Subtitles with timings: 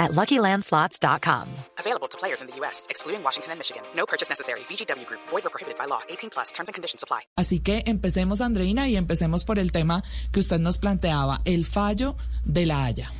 [0.00, 1.46] at LuckyLandSlots.com.
[1.78, 3.82] Available to players in the U.S., excluding Washington and Michigan.
[3.94, 4.60] No purchase necessary.
[4.60, 5.20] VGW Group.
[5.28, 6.00] Void or prohibited by law.
[6.08, 6.50] 18 plus.
[6.52, 7.20] Terms and conditions apply.
[7.36, 10.02] Así que empecemos, Andreina, y empecemos por el tema
[10.32, 13.12] que usted nos planteaba, el fallo de la Haya.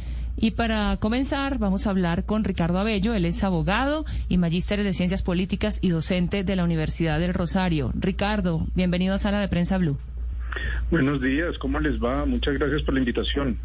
[0.43, 3.13] Y para comenzar, vamos a hablar con Ricardo Abello.
[3.13, 7.93] Él es abogado y magíster de Ciencias Políticas y docente de la Universidad del Rosario.
[7.95, 9.99] Ricardo, bienvenido a Sala de Prensa Blue.
[10.91, 12.25] Buenos días, ¿cómo les va?
[12.25, 13.59] Muchas gracias por la invitación.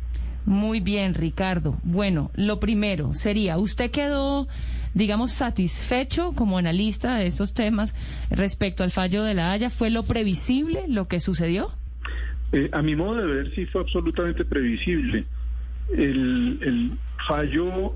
[0.45, 1.77] Muy bien, Ricardo.
[1.83, 4.47] Bueno, lo primero sería, ¿usted quedó,
[4.93, 7.95] digamos, satisfecho como analista de estos temas
[8.29, 9.69] respecto al fallo de la Haya?
[9.69, 11.71] ¿Fue lo previsible lo que sucedió?
[12.51, 15.25] Eh, a mi modo de ver, sí fue absolutamente previsible
[15.91, 16.91] el, el
[17.27, 17.95] fallo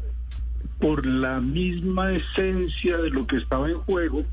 [0.80, 4.24] por la misma esencia de lo que estaba en juego,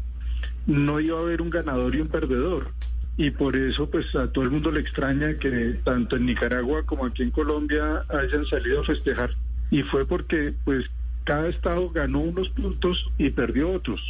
[0.67, 2.73] no iba a haber un ganador y un perdedor.
[3.19, 7.07] Y por eso, pues a todo el mundo le extraña que tanto en Nicaragua como
[7.07, 9.31] aquí en Colombia hayan salido a festejar.
[9.71, 10.85] Y fue porque, pues,
[11.25, 14.01] cada estado ganó unos puntos y perdió otros.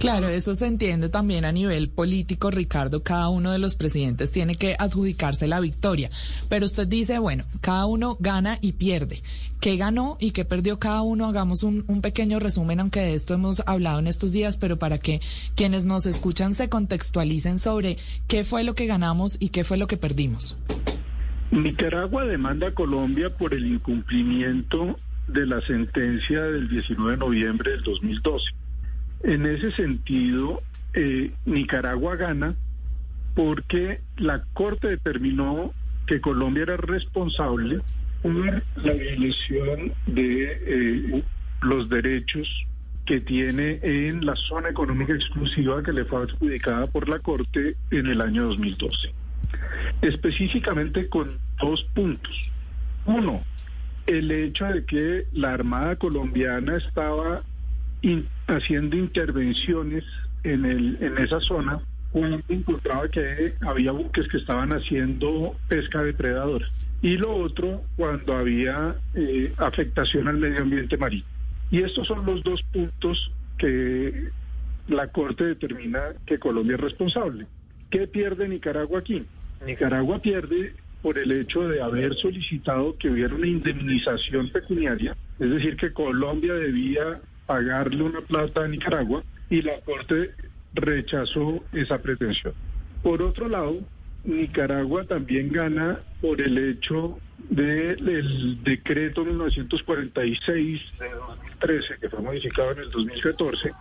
[0.00, 3.02] Claro, eso se entiende también a nivel político, Ricardo.
[3.02, 6.08] Cada uno de los presidentes tiene que adjudicarse la victoria.
[6.48, 9.22] Pero usted dice, bueno, cada uno gana y pierde.
[9.60, 11.26] ¿Qué ganó y qué perdió cada uno?
[11.26, 15.20] Hagamos un, pequeño resumen, aunque de esto hemos hablado en estos días, pero para que
[15.54, 19.86] quienes nos escuchan se contextualicen sobre qué fue lo que ganamos y qué fue lo
[19.86, 20.56] que perdimos.
[21.50, 27.82] Nicaragua demanda a Colombia por el incumplimiento de la sentencia del 19 de noviembre del
[27.82, 28.59] 2012.
[29.22, 30.62] En ese sentido,
[30.94, 32.54] eh, Nicaragua gana
[33.34, 35.72] porque la Corte determinó
[36.06, 37.80] que Colombia era responsable
[38.22, 41.24] por la violación de eh,
[41.62, 42.48] los derechos
[43.06, 48.06] que tiene en la zona económica exclusiva que le fue adjudicada por la Corte en
[48.06, 49.12] el año 2012.
[50.02, 52.34] Específicamente con dos puntos.
[53.06, 53.42] Uno,
[54.06, 57.42] el hecho de que la Armada colombiana estaba
[58.46, 60.04] haciendo intervenciones
[60.44, 61.80] en, el, en esa zona
[62.12, 66.66] cuando encontraba que había buques que estaban haciendo pesca depredadora.
[67.02, 71.24] Y lo otro, cuando había eh, afectación al medio ambiente marino.
[71.70, 74.28] Y estos son los dos puntos que
[74.88, 77.46] la Corte determina que Colombia es responsable.
[77.90, 79.24] ¿Qué pierde Nicaragua aquí?
[79.64, 85.76] Nicaragua pierde por el hecho de haber solicitado que hubiera una indemnización pecuniaria, es decir,
[85.76, 90.30] que Colombia debía pagarle una plata a Nicaragua y la Corte
[90.72, 92.54] rechazó esa pretensión.
[93.02, 93.80] Por otro lado,
[94.22, 97.18] Nicaragua también gana por el hecho
[97.48, 103.72] del decreto 1946 de 2013, que fue modificado en el 2014,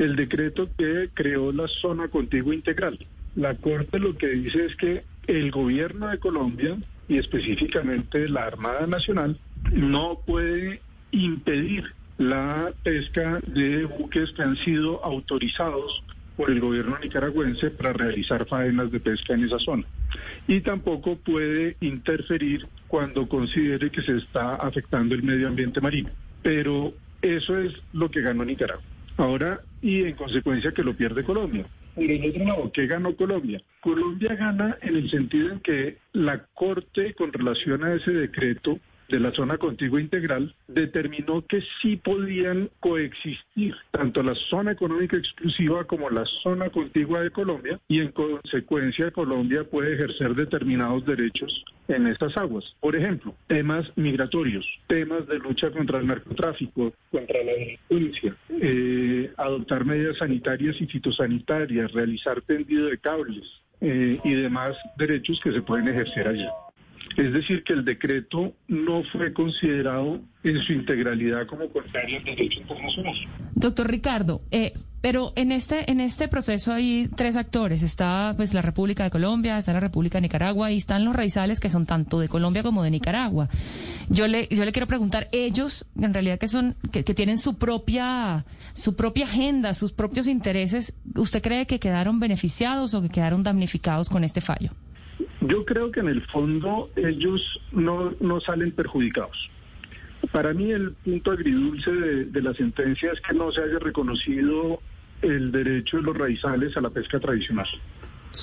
[0.00, 2.98] el decreto que creó la zona contigua integral.
[3.36, 6.76] La Corte lo que dice es que el gobierno de Colombia
[7.08, 9.40] y específicamente la Armada Nacional
[9.72, 11.84] no puede impedir
[12.18, 16.02] la pesca de buques que han sido autorizados
[16.36, 19.84] por el gobierno nicaragüense para realizar faenas de pesca en esa zona.
[20.48, 26.10] Y tampoco puede interferir cuando considere que se está afectando el medio ambiente marino.
[26.42, 26.92] Pero
[27.22, 28.84] eso es lo que ganó Nicaragua.
[29.16, 31.66] Ahora, y en consecuencia que lo pierde Colombia.
[31.94, 33.62] Por el otro lado, ¿qué ganó Colombia?
[33.80, 39.20] Colombia gana en el sentido en que la Corte, con relación a ese decreto, de
[39.20, 46.10] la zona contigua integral determinó que sí podían coexistir tanto la zona económica exclusiva como
[46.10, 52.36] la zona contigua de Colombia y en consecuencia Colombia puede ejercer determinados derechos en estas
[52.36, 52.64] aguas.
[52.80, 59.84] Por ejemplo, temas migratorios, temas de lucha contra el narcotráfico, contra la delincuencia, eh, adoptar
[59.84, 63.44] medidas sanitarias y fitosanitarias, realizar tendido de cables
[63.80, 66.50] eh, y demás derechos que se pueden ejercer allá.
[67.16, 72.60] Es decir, que el decreto no fue considerado en su integralidad como contrario al derecho
[72.60, 73.14] internacional.
[73.54, 77.82] Doctor Ricardo, eh, pero en este en este proceso hay tres actores.
[77.82, 81.60] Está pues la República de Colombia, está la República de Nicaragua y están los raizales
[81.60, 83.48] que son tanto de Colombia como de Nicaragua.
[84.08, 87.58] Yo le yo le quiero preguntar ellos en realidad que son que, que tienen su
[87.58, 90.94] propia su propia agenda, sus propios intereses.
[91.14, 94.72] ¿Usted cree que quedaron beneficiados o que quedaron damnificados con este fallo?
[95.48, 99.50] Yo creo que en el fondo ellos no, no salen perjudicados.
[100.32, 104.80] Para mí el punto agridulce de, de, la sentencia es que no se haya reconocido
[105.20, 107.68] el derecho de los raizales a la pesca tradicional.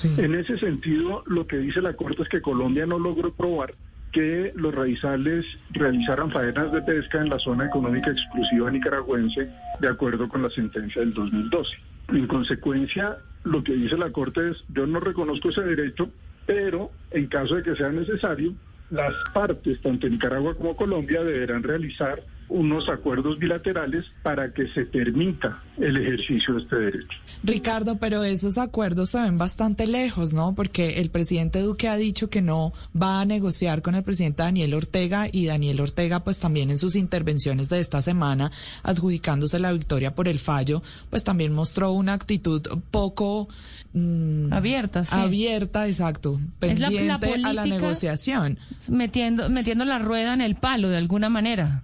[0.04, 3.74] En ese sentido, lo que dice la Corte es que Colombia no logró probar
[4.12, 9.50] que los raizales realizaran faenas de pesca en la zona económica exclusiva nicaragüense
[9.80, 11.72] de acuerdo con la sentencia del 2012.
[12.10, 16.10] En consecuencia, lo que dice la Corte es, yo no reconozco ese derecho,
[16.52, 18.54] pero en caso de que sea necesario,
[18.90, 22.22] las partes, tanto Nicaragua como Colombia, deberán realizar
[22.52, 27.18] unos acuerdos bilaterales para que se permita el ejercicio de este derecho.
[27.44, 30.54] Ricardo, pero esos acuerdos se ven bastante lejos, ¿no?
[30.54, 34.74] Porque el presidente Duque ha dicho que no va a negociar con el presidente Daniel
[34.74, 38.52] Ortega y Daniel Ortega, pues también en sus intervenciones de esta semana,
[38.84, 42.62] adjudicándose la victoria por el fallo, pues también mostró una actitud
[42.92, 43.48] poco
[43.94, 45.16] mm, abierta, sí.
[45.16, 51.30] abierta, exacto, pendiente a la negociación, metiendo metiendo la rueda en el palo de alguna
[51.30, 51.84] manera.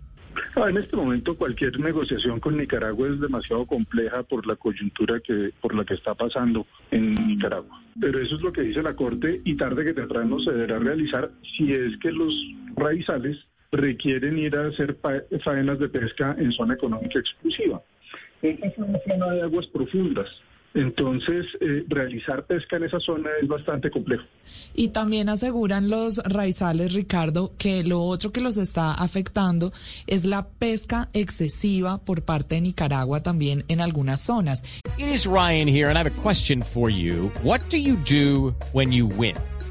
[0.56, 5.52] Ah, en este momento cualquier negociación con Nicaragua es demasiado compleja por la coyuntura que
[5.62, 7.82] por la que está pasando en Nicaragua.
[8.00, 11.32] Pero eso es lo que dice la Corte y tarde que temprano se deberá realizar
[11.56, 12.34] si es que los
[12.76, 13.38] raizales
[13.72, 14.98] requieren ir a hacer
[15.44, 17.82] faenas de pesca en zona económica exclusiva.
[18.42, 20.30] Esta es una zona de aguas profundas
[20.74, 24.24] entonces, eh, realizar pesca en esa zona es bastante complejo.
[24.74, 29.74] Y también aseguran los raizales, Ricardo, que lo otro que los está afectando
[30.06, 34.64] es la pesca excesiva por parte de Nicaragua también en algunas zonas.
[34.98, 37.32] It is Ryan here, and I have a question for you.
[37.44, 39.36] What do you do when you win?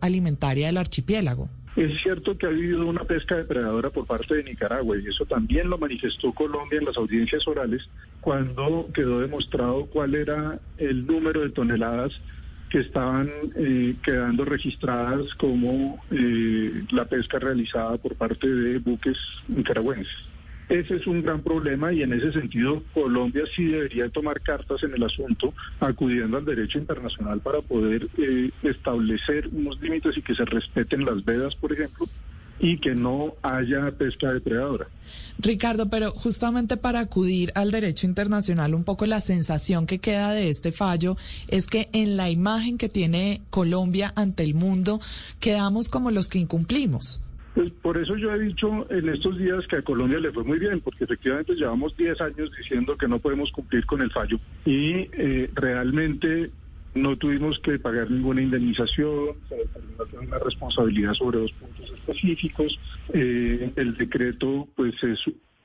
[0.00, 1.48] alimentaria del archipiélago.
[1.76, 5.68] Es cierto que ha habido una pesca depredadora por parte de Nicaragua y eso también
[5.68, 7.86] lo manifestó Colombia en las audiencias orales
[8.22, 12.18] cuando quedó demostrado cuál era el número de toneladas
[12.70, 20.12] que estaban eh, quedando registradas como eh, la pesca realizada por parte de buques nicaragüenses.
[20.68, 24.94] Ese es un gran problema y en ese sentido Colombia sí debería tomar cartas en
[24.94, 30.44] el asunto, acudiendo al derecho internacional para poder eh, establecer unos límites y que se
[30.44, 32.06] respeten las vedas, por ejemplo,
[32.58, 34.88] y que no haya pesca depredadora.
[35.38, 40.48] Ricardo, pero justamente para acudir al derecho internacional, un poco la sensación que queda de
[40.48, 41.16] este fallo
[41.48, 45.00] es que en la imagen que tiene Colombia ante el mundo,
[45.38, 47.22] quedamos como los que incumplimos.
[47.56, 50.58] Pues por eso yo he dicho en estos días que a Colombia le fue muy
[50.58, 55.08] bien, porque efectivamente llevamos 10 años diciendo que no podemos cumplir con el fallo y
[55.12, 56.50] eh, realmente
[56.94, 62.78] no tuvimos que pagar ninguna indemnización, se determinó una responsabilidad sobre dos puntos específicos.
[63.14, 65.18] Eh, el decreto, pues es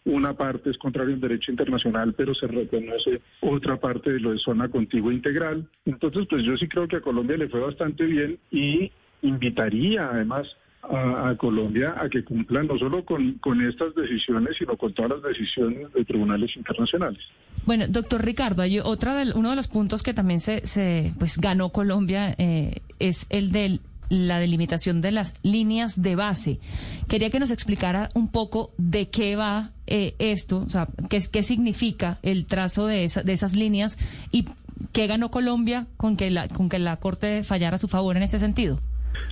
[0.06, 4.38] una parte es contrario al derecho internacional, pero se reconoce otra parte de lo de
[4.38, 5.68] zona contigua integral.
[5.86, 10.56] Entonces, pues yo sí creo que a Colombia le fue bastante bien y invitaría además
[10.84, 15.24] a, Colombia a que cumplan no solo con, con estas decisiones, sino con todas las
[15.24, 17.20] decisiones de tribunales internacionales.
[17.66, 21.38] Bueno, doctor Ricardo, hay otra de, uno de los puntos que también se, se pues
[21.38, 23.80] ganó Colombia eh, es el de
[24.10, 26.60] la delimitación de las líneas de base.
[27.08, 31.44] Quería que nos explicara un poco de qué va eh, esto, o sea, qué, qué
[31.44, 33.98] significa el trazo de, de esas líneas
[34.32, 34.46] y
[34.92, 38.24] qué ganó Colombia con que la, con que la Corte fallara a su favor en
[38.24, 38.80] ese sentido.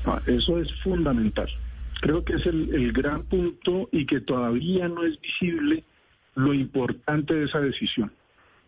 [0.05, 1.47] Ah, eso es fundamental.
[2.01, 5.83] Creo que es el, gran punto y que todavía no es visible
[6.35, 8.11] lo importante de esa decisión.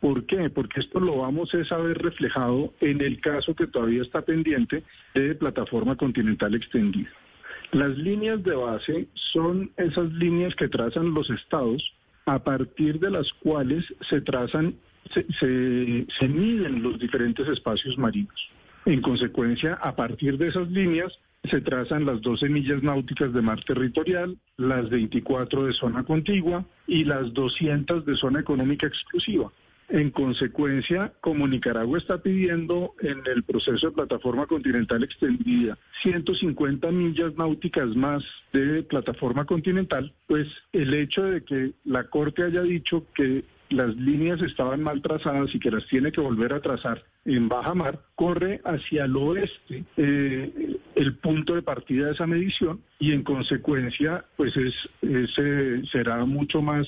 [0.01, 0.49] ¿Por qué?
[0.49, 5.35] Porque esto lo vamos a ver reflejado en el caso que todavía está pendiente de
[5.35, 7.09] plataforma continental extendida.
[7.71, 11.93] Las líneas de base son esas líneas que trazan los estados
[12.25, 14.75] a partir de las cuales se trazan,
[15.13, 18.51] se miden los diferentes espacios marinos.
[18.85, 21.11] En consecuencia, a partir de esas líneas
[21.49, 27.03] se trazan las 12 millas náuticas de mar territorial, las 24 de zona contigua y
[27.03, 29.51] las 200 de zona económica exclusiva.
[29.89, 37.35] En consecuencia, como Nicaragua está pidiendo en el proceso de plataforma continental extendida 150 millas
[37.35, 38.23] náuticas más
[38.53, 44.41] de plataforma continental, pues el hecho de que la Corte haya dicho que las líneas
[44.41, 48.61] estaban mal trazadas y que las tiene que volver a trazar en baja mar, corre
[48.63, 54.55] hacia el oeste eh, el punto de partida de esa medición y en consecuencia pues
[54.57, 54.75] es,
[55.91, 56.87] será mucho más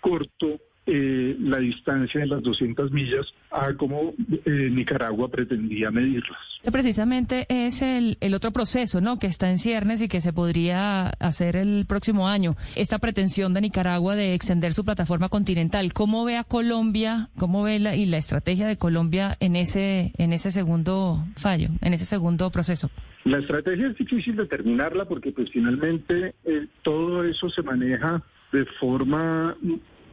[0.00, 4.14] corto eh, la distancia de las 200 millas a como
[4.44, 6.38] eh, Nicaragua pretendía medirlas.
[6.70, 9.18] Precisamente es el, el, otro proceso, ¿no?
[9.18, 12.56] Que está en ciernes y que se podría hacer el próximo año.
[12.76, 15.92] Esta pretensión de Nicaragua de extender su plataforma continental.
[15.92, 17.28] ¿Cómo ve a Colombia?
[17.38, 21.94] ¿Cómo ve la, y la estrategia de Colombia en ese en ese segundo fallo, en
[21.94, 22.90] ese segundo proceso?
[23.24, 28.22] La estrategia es difícil determinarla porque pues finalmente eh, todo eso se maneja
[28.52, 29.56] de forma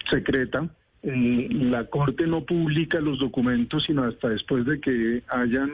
[0.10, 0.70] secreta.
[1.04, 5.72] Eh, la Corte no publica los documentos sino hasta después de que hayan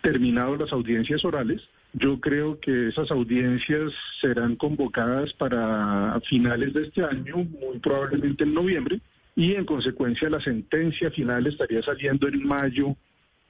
[0.00, 1.62] terminado las audiencias orales.
[1.92, 8.54] Yo creo que esas audiencias serán convocadas para finales de este año, muy probablemente en
[8.54, 9.00] noviembre,
[9.36, 12.96] y en consecuencia la sentencia final estaría saliendo en mayo,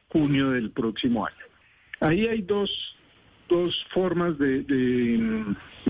[0.09, 1.45] junio del próximo año.
[2.01, 2.71] Ahí hay dos,
[3.49, 5.45] dos formas de, de,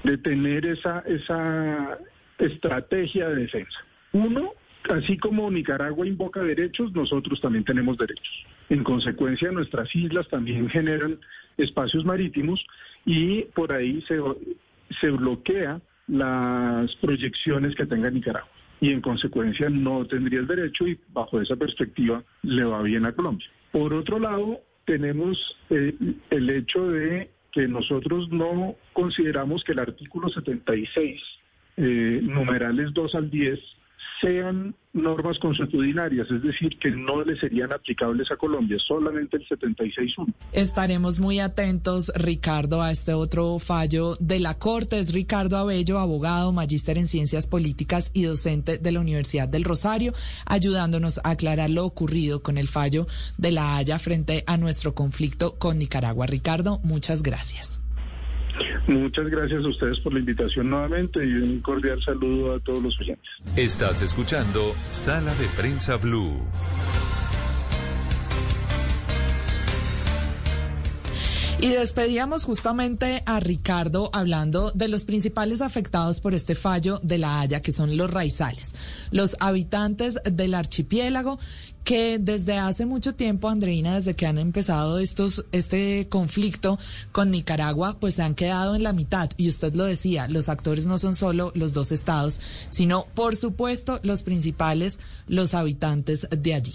[0.04, 1.98] de tener esa, esa
[2.38, 3.78] estrategia de defensa.
[4.14, 4.52] Uno,
[4.90, 8.46] así como Nicaragua invoca derechos, nosotros también tenemos derechos.
[8.68, 11.18] En consecuencia, nuestras islas también generan
[11.56, 12.64] espacios marítimos
[13.04, 14.20] y por ahí se,
[15.00, 18.48] se bloquea las proyecciones que tenga Nicaragua.
[18.80, 23.12] Y en consecuencia no tendría el derecho y bajo esa perspectiva le va bien a
[23.12, 23.48] Colombia.
[23.72, 25.36] Por otro lado, tenemos
[25.70, 25.92] eh,
[26.30, 31.20] el hecho de que nosotros no consideramos que el artículo 76,
[31.78, 33.58] eh, numerales 2 al 10,
[34.20, 40.32] sean normas consuetudinarias, es decir, que no le serían aplicables a Colombia, solamente el 76.1.
[40.52, 44.98] Estaremos muy atentos, Ricardo, a este otro fallo de la Corte.
[44.98, 50.12] Es Ricardo Abello, abogado, magíster en ciencias políticas y docente de la Universidad del Rosario,
[50.46, 53.06] ayudándonos a aclarar lo ocurrido con el fallo
[53.36, 56.26] de la Haya frente a nuestro conflicto con Nicaragua.
[56.26, 57.83] Ricardo, muchas gracias.
[58.86, 62.98] Muchas gracias a ustedes por la invitación nuevamente y un cordial saludo a todos los
[63.00, 63.28] oyentes.
[63.56, 66.42] Estás escuchando Sala de Prensa Blue.
[71.64, 77.40] Y despedíamos justamente a Ricardo hablando de los principales afectados por este fallo de la
[77.40, 78.74] Haya, que son los raizales,
[79.10, 81.38] los habitantes del archipiélago
[81.82, 86.78] que desde hace mucho tiempo, Andreina, desde que han empezado estos, este conflicto
[87.12, 89.30] con Nicaragua, pues se han quedado en la mitad.
[89.38, 94.00] Y usted lo decía, los actores no son solo los dos estados, sino, por supuesto,
[94.02, 96.74] los principales, los habitantes de allí.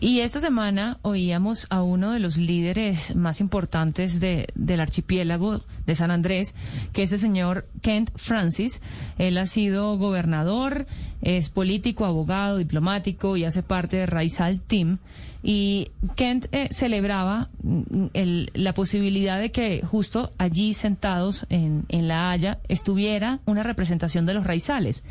[0.00, 5.94] Y esta semana oíamos a uno de los líderes más importantes de, del archipiélago de
[5.94, 6.54] San Andrés,
[6.92, 8.80] que es el señor Kent Francis.
[9.18, 10.86] Él ha sido gobernador,
[11.20, 14.98] es político, abogado, diplomático y hace parte de Raizal Team.
[15.42, 22.06] Y Kent eh, celebraba mm, el, la posibilidad de que justo allí sentados en, en
[22.06, 25.04] La Haya estuviera una representación de los raizales.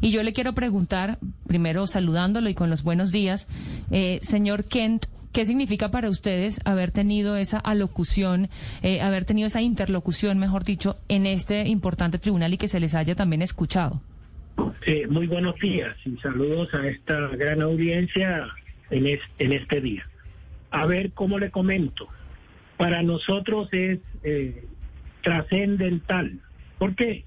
[0.00, 3.48] Y yo le quiero preguntar, primero saludándolo y con los buenos días,
[3.90, 8.48] eh, señor Kent, ¿Qué significa para ustedes haber tenido esa alocución,
[8.82, 12.94] eh, haber tenido esa interlocución, mejor dicho, en este importante tribunal y que se les
[12.94, 14.00] haya también escuchado?
[14.86, 18.48] Eh, muy buenos días y saludos a esta gran audiencia
[18.88, 19.06] en,
[19.52, 20.08] este día.
[20.70, 22.08] A ver, ¿cómo le comento?
[22.78, 24.64] Para nosotros es eh,
[25.22, 26.40] trascendental.
[26.78, 27.26] ¿Por qué?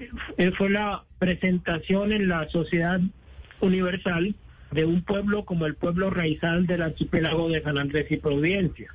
[0.00, 3.00] Eh, fue la presentación en la sociedad
[3.60, 4.34] universal
[4.70, 8.94] de un pueblo como el pueblo raizal del archipiélago de San Andrés y Providencia.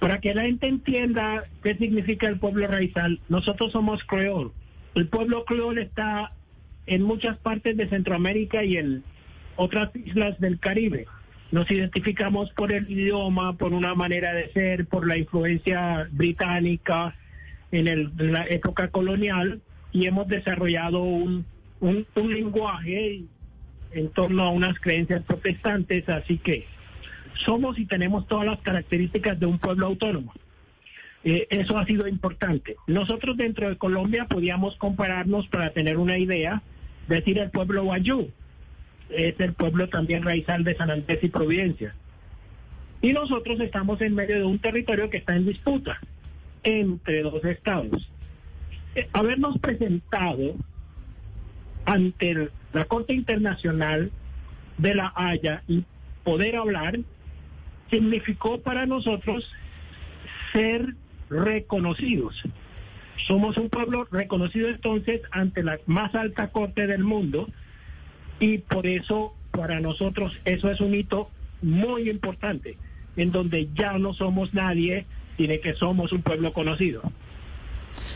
[0.00, 4.52] Para que la gente entienda qué significa el pueblo raizal, nosotros somos creol.
[4.94, 6.32] El pueblo creol está
[6.86, 9.02] en muchas partes de Centroamérica y en
[9.56, 11.06] otras islas del Caribe.
[11.52, 17.14] Nos identificamos por el idioma, por una manera de ser, por la influencia británica
[17.70, 19.60] en, el, en la época colonial
[19.94, 21.46] y hemos desarrollado un,
[21.80, 23.22] un, lenguaje
[23.92, 26.66] en torno a unas creencias protestantes, así que
[27.44, 30.34] somos y tenemos todas las características de un pueblo autónomo.
[31.22, 32.74] Eh, eso ha sido importante.
[32.88, 36.60] Nosotros dentro de Colombia podíamos compararnos para tener una idea,
[37.06, 38.30] decir el pueblo Guayú,
[39.10, 41.94] es el pueblo también raizal de San Andrés y Providencia.
[43.00, 46.00] Y nosotros estamos en medio de un territorio que está en disputa
[46.64, 48.10] entre dos estados
[49.12, 50.54] habernos presentado
[51.84, 54.10] ante la Corte Internacional
[54.78, 55.84] de la Haya y
[56.24, 56.98] poder hablar
[57.90, 59.50] significó para nosotros
[60.52, 60.94] ser
[61.30, 62.42] reconocidos.
[63.26, 67.48] Somos un pueblo reconocido entonces ante la más alta corte del mundo
[68.40, 71.30] y por eso para nosotros eso es un hito
[71.62, 72.76] muy importante,
[73.16, 77.02] en donde ya no somos nadie, sino que somos un pueblo conocido.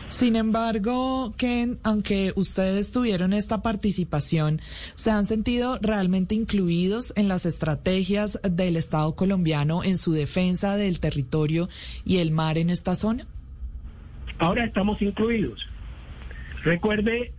[0.09, 4.59] Sin embargo, Ken, aunque ustedes tuvieron esta participación,
[4.95, 10.99] ¿se han sentido realmente incluidos en las estrategias del Estado colombiano en su defensa del
[10.99, 11.69] territorio
[12.05, 13.27] y el mar en esta zona?
[14.39, 15.63] Ahora estamos incluidos.
[16.63, 17.31] Recuerde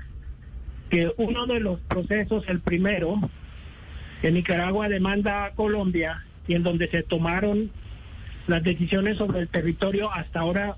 [0.90, 3.16] que uno de los procesos, el primero,
[4.22, 7.72] que Nicaragua demanda a Colombia y en donde se tomaron
[8.46, 10.76] las decisiones sobre el territorio hasta ahora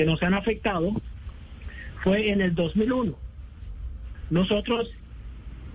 [0.00, 0.94] que nos han afectado,
[2.02, 3.14] fue en el 2001.
[4.30, 4.90] Nosotros,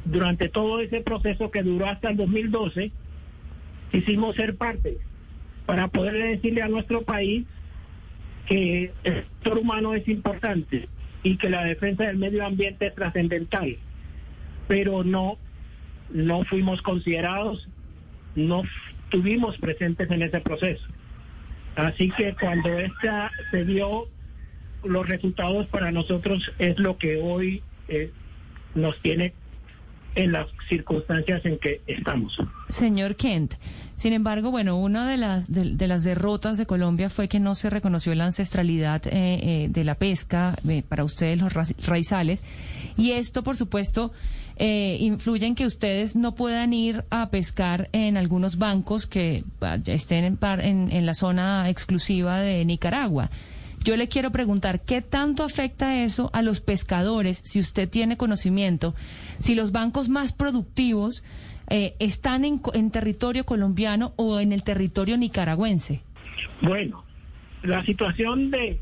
[0.03, 2.91] durante todo ese proceso que duró hasta el 2012,
[3.91, 4.97] quisimos ser parte
[5.67, 7.45] para poder decirle a nuestro país
[8.47, 10.89] que el sector humano es importante
[11.21, 13.77] y que la defensa del medio ambiente es trascendental,
[14.67, 15.37] pero no,
[16.09, 17.69] no fuimos considerados,
[18.33, 18.63] no
[19.03, 20.83] estuvimos presentes en ese proceso.
[21.75, 24.07] Así que cuando esta se dio,
[24.85, 28.11] los resultados para nosotros es lo que hoy eh,
[28.75, 29.33] nos tiene
[30.15, 32.37] en las circunstancias en que estamos.
[32.69, 33.55] Señor Kent,
[33.97, 37.69] sin embargo, bueno, una de las de, las derrotas de Colombia fue que no se
[37.69, 41.53] reconoció la ancestralidad eh, eh, de la pesca eh, para ustedes los
[41.85, 42.43] raizales
[42.97, 44.11] y esto, por supuesto,
[44.57, 50.23] influye en que ustedes no puedan ir a pescar en algunos bancos que ah, estén
[50.23, 53.29] en, en la zona exclusiva de Nicaragua.
[53.85, 58.95] Yo le quiero preguntar, ¿qué tanto afecta eso a los pescadores, si usted tiene conocimiento,
[59.37, 61.23] si los bancos más productivos
[61.69, 66.01] eh, están en, territorio colombiano o en el territorio nicaragüense?
[66.63, 67.03] Bueno,
[67.61, 68.79] la situación de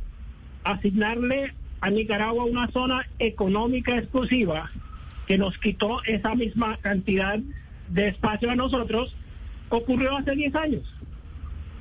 [0.64, 4.72] asignarle a Nicaragua una zona económica exclusiva
[5.28, 7.40] que nos quitó esa misma cantidad
[7.90, 9.14] de espacio a nosotros
[9.68, 10.84] ocurrió hace 10 años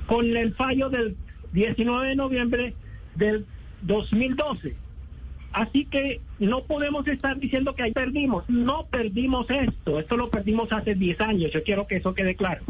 [0.07, 1.15] con el fallo del
[1.53, 2.73] 19 de noviembre
[3.15, 3.45] del
[3.83, 4.75] 2012.
[5.53, 8.43] Así que no podemos estar diciendo que ahí perdimos.
[8.49, 9.99] No perdimos esto.
[9.99, 11.51] Esto lo perdimos hace 10 años.
[11.53, 12.63] Yo quiero que eso quede claro.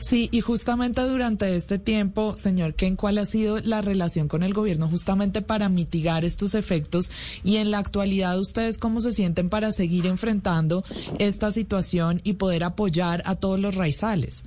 [0.00, 4.52] Sí, y justamente durante este tiempo, señor Ken, ¿cuál ha sido la relación con el
[4.52, 7.10] gobierno justamente para mitigar estos efectos?
[7.42, 10.84] Y en la actualidad, ¿ustedes cómo se sienten para seguir enfrentando
[11.18, 14.44] esta situación y poder apoyar a todos los raizales?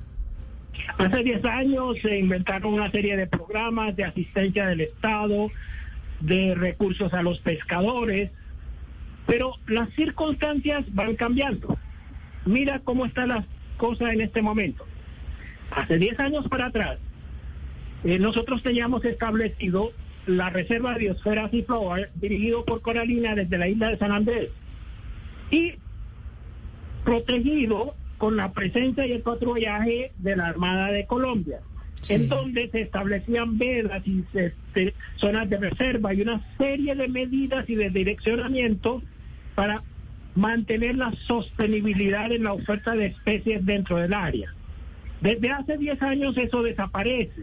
[0.98, 5.52] Hace 10 años se inventaron una serie de programas de asistencia del Estado,
[6.20, 8.32] de recursos a los pescadores,
[9.26, 11.78] pero las circunstancias van cambiando.
[12.46, 13.46] Mira cómo está la
[13.78, 14.86] cosa en este momento.
[15.72, 16.98] Hace 10 años para atrás,
[18.04, 19.92] eh, nosotros teníamos establecido
[20.26, 24.50] la Reserva de Biosfera Flora, dirigido por Coralina desde la isla de San Andrés,
[25.52, 25.76] y
[27.04, 31.60] protegido con la presencia y el patrullaje de la Armada de Colombia,
[32.10, 34.24] en donde se establecían vedas y
[35.18, 39.02] zonas de reserva y una serie de medidas y de direccionamiento
[39.56, 39.84] para
[40.36, 44.54] mantener la sostenibilidad en la oferta de especies dentro del área.
[45.22, 47.42] Desde hace 10 años eso desaparece,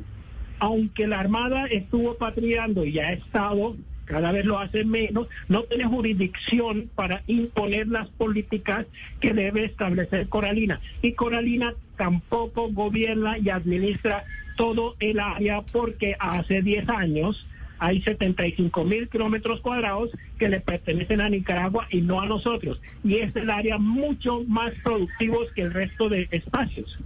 [0.61, 5.85] aunque la Armada estuvo patrullando y ha estado cada vez lo hace menos, no tiene
[5.85, 8.87] jurisdicción para imponer las políticas
[9.21, 10.81] que debe establecer Coralina.
[11.03, 14.25] Y Coralina tampoco gobierna y administra
[14.57, 17.47] todo el área porque hace 10 años
[17.79, 22.81] hay 75 mil kilómetros cuadrados que le pertenecen a Nicaragua y no a nosotros.
[23.03, 26.99] Y es el área mucho más productivo que el resto de espacios.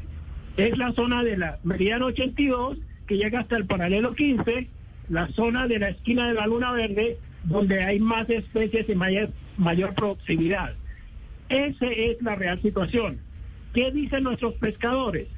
[0.57, 4.69] Es la zona de la Meridiano 82 que llega hasta el paralelo 15
[5.09, 9.31] la zona de la esquina de la Luna Verde, donde hay más especies y mayor,
[9.57, 10.75] mayor proximidad.
[11.49, 13.19] Esa es la real situación.
[13.73, 15.29] ¿Qué dicen nuestros pescadores?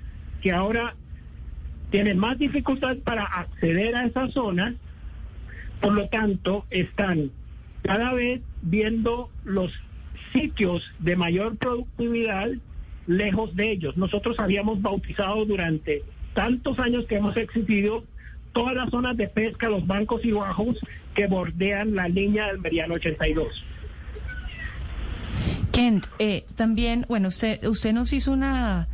[0.42, 0.94] Que ahora
[1.90, 4.74] tienen más dificultad para acceder a esa zona,
[5.80, 7.30] por lo tanto están
[7.82, 9.72] cada vez viendo los
[10.32, 12.50] sitios de mayor productividad
[13.06, 13.96] lejos de ellos.
[13.96, 16.02] Nosotros habíamos bautizado durante
[16.34, 18.04] tantos años que hemos existido
[18.52, 20.78] todas las zonas de pesca, los bancos y bajos
[21.14, 23.64] que bordean la línea del Meridiano 82.
[25.72, 28.88] Kent, eh, también, bueno, usted, usted nos hizo una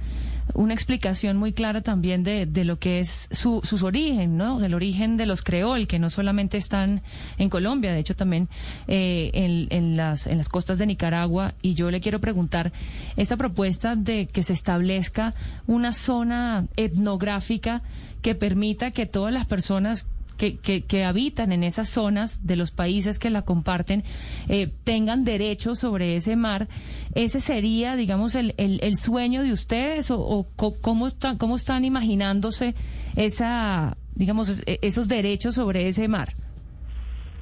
[0.54, 4.62] una explicación muy clara también de, de lo que es su, sus origen, ¿no?
[4.62, 7.02] el origen de los creol, que no solamente están
[7.38, 8.48] en Colombia, de hecho también
[8.88, 11.54] eh, en, en, las, en las costas de Nicaragua.
[11.62, 12.72] Y yo le quiero preguntar,
[13.16, 15.34] esta propuesta de que se establezca
[15.66, 17.82] una zona etnográfica
[18.22, 20.06] que permita que todas las personas
[20.36, 24.04] que, que, habitan en esas zonas de los países que la comparten
[24.48, 26.68] eh, tengan derechos sobre ese mar,
[27.14, 32.74] ¿ese sería, digamos, el, el, sueño de ustedes o, cómo, están, cómo están imaginándose
[33.16, 36.34] esa, digamos, esos derechos sobre ese mar?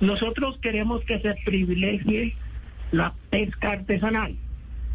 [0.00, 2.34] nosotros queremos que se privilegie
[2.92, 4.36] la pesca artesanal.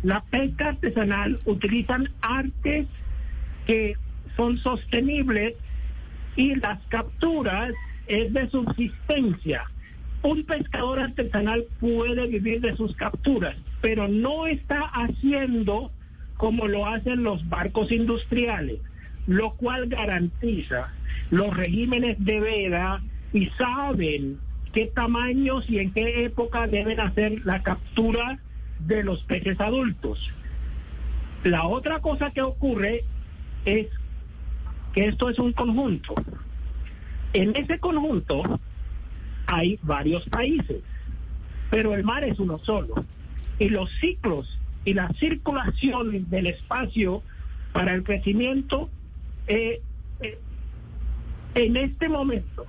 [0.04, 2.88] La pesca artesanal utilizan artes
[3.66, 3.96] que
[4.36, 5.56] son sostenibles
[6.36, 7.74] y las capturas
[8.08, 9.64] es de subsistencia.
[10.22, 15.92] Un pescador artesanal puede vivir de sus capturas, pero no está haciendo
[16.38, 18.80] como lo hacen los barcos industriales,
[19.28, 20.94] lo cual garantiza
[21.32, 23.02] los regímenes de veda
[23.34, 24.40] y saben
[24.74, 28.40] qué tamaños y en qué época deben hacer la captura
[28.80, 30.20] de los peces adultos.
[31.44, 33.04] La otra cosa que ocurre
[33.66, 33.88] es
[34.94, 36.16] que esto es un conjunto.
[37.34, 38.60] En ese conjunto
[39.48, 40.82] hay varios países,
[41.70, 43.06] pero el mar es uno solo.
[43.60, 47.22] Y los ciclos y la circulación del espacio
[47.74, 48.90] para el crecimiento,
[49.48, 49.82] eh,
[50.22, 50.40] eh,
[51.56, 52.66] en este momento,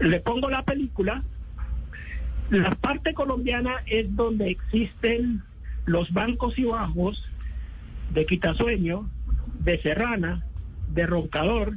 [0.00, 1.22] le pongo la película,
[2.50, 5.42] la parte colombiana es donde existen
[5.84, 7.22] los bancos y bajos
[8.14, 9.08] de Quitasueño,
[9.60, 10.44] de Serrana,
[10.94, 11.74] de Roncador,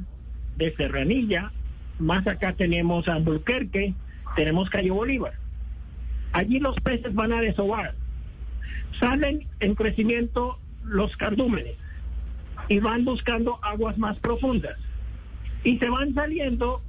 [0.56, 1.52] de Serranilla,
[1.98, 3.18] más acá tenemos a
[4.36, 5.34] tenemos Cayo Bolívar.
[6.32, 7.94] Allí los peces van a desovar.
[8.98, 11.76] Salen en crecimiento los cardúmenes
[12.68, 14.78] y van buscando aguas más profundas.
[15.64, 16.82] Y se van saliendo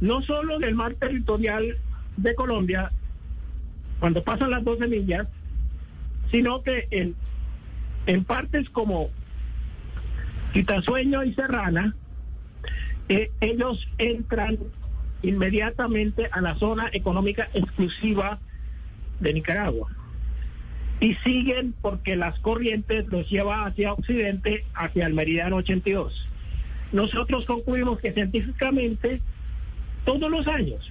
[0.00, 1.76] no solo del mar territorial
[2.16, 2.90] de Colombia,
[4.00, 5.26] cuando pasan las 12 millas,
[6.30, 7.14] sino que en,
[8.06, 9.10] en partes como
[10.52, 11.94] Quitasueño y Serrana,
[13.08, 14.58] eh, ellos entran
[15.22, 18.38] inmediatamente a la zona económica exclusiva
[19.20, 19.88] de Nicaragua
[21.00, 26.28] y siguen porque las corrientes los lleva hacia occidente, hacia el meridiano 82.
[26.92, 29.20] Nosotros concluimos que científicamente
[30.04, 30.90] todos los años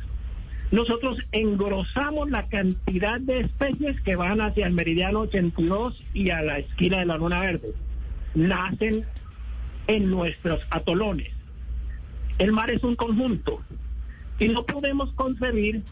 [0.72, 6.60] nosotros engrosamos la cantidad de especies que van hacia el meridiano 82 y a la
[6.60, 7.74] esquina de la luna verde.
[8.36, 9.06] Nacen
[9.88, 11.32] en nuestros atolones.
[12.38, 13.62] El mar es un conjunto
[14.40, 15.84] y no podemos concebir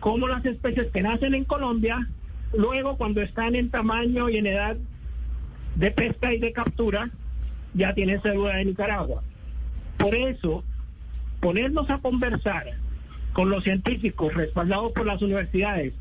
[0.00, 2.06] cómo las especies que nacen en Colombia,
[2.52, 4.76] luego cuando están en tamaño y en edad
[5.76, 7.10] de pesca y de captura,
[7.74, 9.22] ya tienen cédula de Nicaragua.
[9.98, 10.64] Por eso,
[11.40, 12.66] ponernos a conversar
[13.32, 15.92] con los científicos respaldados por las universidades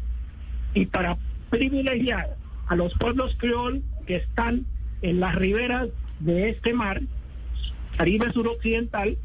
[0.73, 1.17] y para
[1.49, 2.35] privilegiar
[2.67, 4.65] a los pueblos criol que están
[5.01, 7.01] en las riberas de este mar,
[7.97, 9.17] Caribe suroccidental,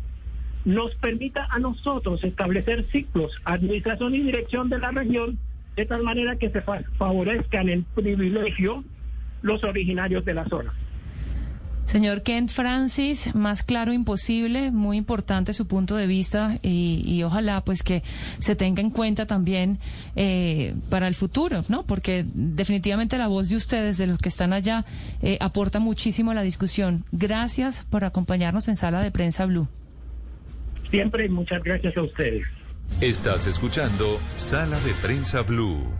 [0.64, 5.38] nos permita a nosotros establecer ciclos, administración y dirección de la región,
[5.76, 8.84] de tal manera que se favorezcan en privilegio
[9.42, 10.74] los originarios de la zona.
[11.90, 17.82] Señor Kent Francis, más claro imposible, muy importante su punto de vista y, ojalá pues
[17.82, 18.04] que
[18.38, 19.80] se tenga en cuenta también
[20.14, 21.84] eh, para el futuro, ¿no?
[21.84, 24.84] Porque definitivamente la voz de ustedes, de los que están allá,
[25.20, 27.04] eh, aporta muchísimo a la discusión.
[27.10, 29.66] Gracias por acompañarnos en Sala de Prensa Blue.
[30.90, 32.44] Siempre muchas gracias a ustedes.
[33.00, 35.99] Estás escuchando Sala de Prensa Blue.